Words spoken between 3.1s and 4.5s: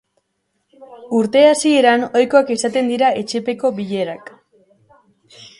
etxepeko bilerak.